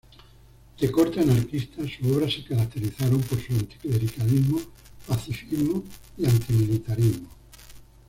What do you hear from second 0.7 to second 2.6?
De corte anarquista, sus obras se